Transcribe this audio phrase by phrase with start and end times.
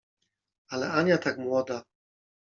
[0.69, 1.83] Ale Ania tak młoda…